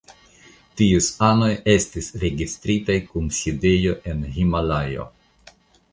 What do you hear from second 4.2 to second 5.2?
Himalajo.